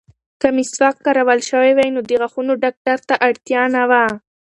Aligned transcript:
که 0.41 0.47
مسواک 0.57 0.95
کارول 1.05 1.39
شوی 1.49 1.71
وای، 1.75 1.89
نو 1.95 2.01
د 2.09 2.11
غاښونو 2.19 2.53
ډاکټر 2.63 2.97
ته 3.07 3.15
اړتیا 3.27 3.61
نه 3.75 3.83
وه. 3.89 4.05